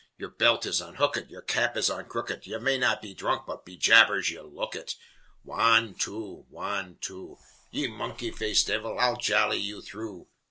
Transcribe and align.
Yer 0.17 0.29
belt 0.29 0.65
is 0.65 0.81
unhookit, 0.81 1.29
Yer 1.29 1.43
cap 1.43 1.77
is 1.77 1.87
on 1.87 2.05
crookit, 2.05 2.47
Ye 2.47 2.57
may 2.57 2.75
not 2.75 3.03
be 3.03 3.13
dhrunk, 3.13 3.45
But, 3.45 3.65
be 3.65 3.77
jabers, 3.77 4.31
ye 4.31 4.39
look 4.39 4.75
it! 4.75 4.95
Wan 5.43 5.93
two! 5.93 6.47
Wan 6.49 6.97
two! 7.01 7.37
Ye 7.69 7.85
monkey 7.87 8.31
faced 8.31 8.65
divil, 8.65 8.97
I'll 8.97 9.17
jolly 9.17 9.59
ye 9.59 9.79
through! 9.79 10.27